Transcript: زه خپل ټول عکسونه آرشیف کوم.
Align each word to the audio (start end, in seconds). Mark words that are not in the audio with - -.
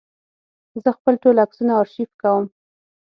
زه 0.83 0.89
خپل 0.97 1.13
ټول 1.23 1.35
عکسونه 1.45 1.71
آرشیف 1.81 2.09
کوم. 2.21 2.43